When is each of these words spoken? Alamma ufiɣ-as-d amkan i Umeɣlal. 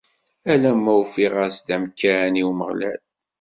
Alamma 0.51 0.91
ufiɣ-as-d 1.01 1.67
amkan 1.75 2.33
i 2.41 2.43
Umeɣlal. 2.49 3.01